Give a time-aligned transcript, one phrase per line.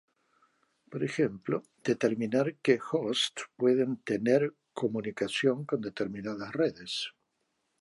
[0.91, 1.55] Por ejemplo,
[1.89, 6.91] determinar que hosts pueden tener comunicación con determinadas redes.